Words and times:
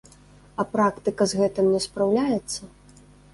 А 0.61 0.63
практыка 0.71 1.27
з 1.33 1.41
гэтым 1.41 1.67
не 1.75 1.83
спраўляецца? 1.85 2.61